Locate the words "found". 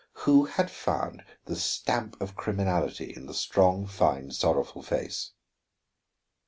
0.71-1.23